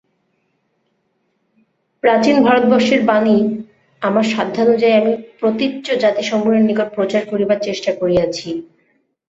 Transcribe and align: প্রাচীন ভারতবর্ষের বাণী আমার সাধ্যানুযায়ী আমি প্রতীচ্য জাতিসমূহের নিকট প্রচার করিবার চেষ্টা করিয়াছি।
প্রাচীন 2.03 2.35
ভারতবর্ষের 2.47 3.01
বাণী 3.09 3.37
আমার 4.01 4.25
সাধ্যানুযায়ী 4.33 4.95
আমি 4.95 5.13
প্রতীচ্য 5.39 5.87
জাতিসমূহের 6.03 6.63
নিকট 6.69 6.87
প্রচার 6.97 7.23
করিবার 7.31 7.59
চেষ্টা 7.67 7.91
করিয়াছি। 7.99 8.49